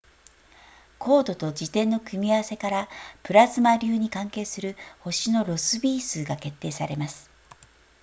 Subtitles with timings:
[0.99, 2.89] 光度と自転の組み合わせから
[3.21, 7.29] プラズマ流に関係する星のロスビー数が決定されます